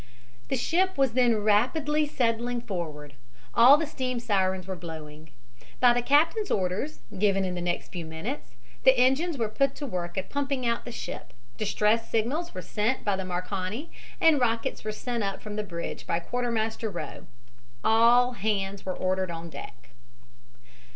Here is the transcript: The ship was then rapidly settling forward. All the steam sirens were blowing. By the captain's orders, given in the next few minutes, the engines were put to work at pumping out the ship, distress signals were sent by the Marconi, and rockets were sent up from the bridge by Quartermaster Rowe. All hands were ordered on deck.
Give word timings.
The 0.47 0.57
ship 0.57 0.97
was 0.97 1.13
then 1.13 1.43
rapidly 1.43 2.07
settling 2.07 2.61
forward. 2.61 3.13
All 3.53 3.77
the 3.77 3.85
steam 3.85 4.19
sirens 4.19 4.65
were 4.65 4.75
blowing. 4.75 5.29
By 5.79 5.93
the 5.93 6.01
captain's 6.01 6.49
orders, 6.49 7.01
given 7.19 7.45
in 7.45 7.53
the 7.53 7.61
next 7.61 7.91
few 7.91 8.03
minutes, 8.03 8.55
the 8.83 8.97
engines 8.97 9.37
were 9.37 9.47
put 9.47 9.75
to 9.75 9.85
work 9.85 10.17
at 10.17 10.31
pumping 10.31 10.65
out 10.65 10.85
the 10.85 10.91
ship, 10.91 11.33
distress 11.55 12.09
signals 12.09 12.55
were 12.55 12.63
sent 12.63 13.05
by 13.05 13.15
the 13.15 13.25
Marconi, 13.25 13.91
and 14.19 14.41
rockets 14.41 14.83
were 14.83 14.91
sent 14.91 15.21
up 15.23 15.39
from 15.39 15.55
the 15.55 15.61
bridge 15.61 16.07
by 16.07 16.17
Quartermaster 16.19 16.89
Rowe. 16.89 17.27
All 17.83 18.31
hands 18.31 18.83
were 18.83 18.97
ordered 18.97 19.29
on 19.29 19.51
deck. 19.51 19.91